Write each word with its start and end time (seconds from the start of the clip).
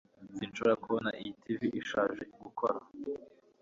sinshobora 0.35 0.81
kubona 0.83 1.09
iyi 1.19 1.31
tv 1.41 1.51
ishaje 1.81 2.23
gukora 2.43 2.77